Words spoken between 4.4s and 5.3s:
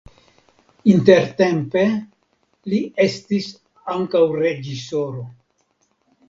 reĝisoro.